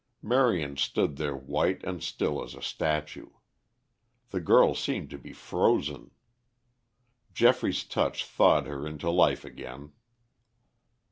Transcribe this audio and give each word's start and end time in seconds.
Marion 0.23 0.77
stood 0.77 1.17
there 1.17 1.35
white 1.35 1.83
and 1.83 2.01
still 2.01 2.43
as 2.43 2.55
a 2.55 2.61
statue. 2.63 3.27
The 4.31 4.39
girl 4.39 4.73
seemed 4.73 5.11
to 5.11 5.19
be 5.19 5.31
frozen. 5.31 6.09
Geoffrey's 7.35 7.83
touch 7.83 8.25
thawed 8.25 8.65
her 8.65 8.87
into 8.87 9.11
life 9.11 9.45
again. 9.45 9.91